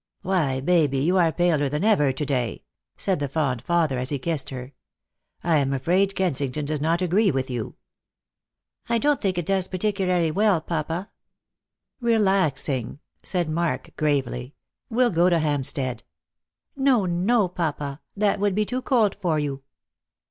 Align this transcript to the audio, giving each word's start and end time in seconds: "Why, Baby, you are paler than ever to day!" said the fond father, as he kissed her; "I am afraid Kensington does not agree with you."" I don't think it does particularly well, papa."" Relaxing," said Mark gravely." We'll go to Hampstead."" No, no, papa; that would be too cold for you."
"Why, 0.23 0.61
Baby, 0.61 0.97
you 0.97 1.17
are 1.17 1.31
paler 1.31 1.69
than 1.69 1.83
ever 1.83 2.11
to 2.11 2.25
day!" 2.25 2.63
said 2.97 3.19
the 3.19 3.27
fond 3.27 3.61
father, 3.61 3.99
as 3.99 4.09
he 4.09 4.17
kissed 4.17 4.49
her; 4.49 4.73
"I 5.43 5.57
am 5.59 5.73
afraid 5.73 6.15
Kensington 6.15 6.65
does 6.65 6.81
not 6.81 7.03
agree 7.03 7.29
with 7.29 7.51
you."" 7.51 7.75
I 8.89 8.97
don't 8.97 9.21
think 9.21 9.37
it 9.37 9.45
does 9.45 9.67
particularly 9.67 10.31
well, 10.31 10.59
papa."" 10.59 11.11
Relaxing," 12.11 12.99
said 13.21 13.47
Mark 13.47 13.91
gravely." 13.95 14.55
We'll 14.89 15.11
go 15.11 15.29
to 15.29 15.37
Hampstead."" 15.37 16.01
No, 16.75 17.05
no, 17.05 17.47
papa; 17.47 18.01
that 18.17 18.39
would 18.39 18.55
be 18.55 18.65
too 18.65 18.81
cold 18.81 19.15
for 19.21 19.37
you." 19.37 19.61